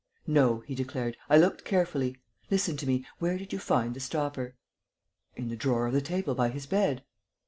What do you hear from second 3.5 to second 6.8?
you find the stopper?" "In the drawer of the table by his